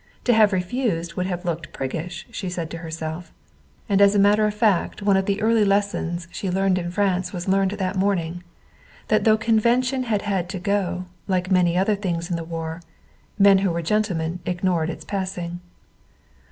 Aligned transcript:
To 0.23 0.33
have 0.33 0.51
refused 0.51 1.13
would 1.13 1.27
have 1.27 1.45
looked 1.45 1.71
priggish, 1.73 2.25
she 2.31 2.49
said 2.49 2.71
to 2.71 2.79
herself. 2.79 3.31
And 3.87 4.01
as 4.01 4.15
a 4.15 4.17
matter 4.17 4.47
of 4.47 4.55
fact 4.55 5.03
one 5.03 5.15
of 5.15 5.27
the 5.27 5.39
early 5.43 5.63
lessons 5.63 6.27
she 6.31 6.49
learned 6.49 6.79
in 6.79 6.89
France 6.89 7.31
was 7.31 7.47
learned 7.47 7.69
that 7.73 7.95
morning 7.95 8.43
that 9.09 9.25
though 9.25 9.37
convention 9.37 10.05
had 10.05 10.23
had 10.23 10.49
to 10.49 10.59
go, 10.59 11.05
like 11.27 11.51
many 11.51 11.77
other 11.77 11.95
things 11.95 12.31
in 12.31 12.35
the 12.35 12.43
war, 12.43 12.81
men 13.37 13.59
who 13.59 13.69
were 13.69 13.83
gentlemen 13.83 14.39
ignored 14.43 14.89
its 14.89 15.05
passing. 15.05 15.59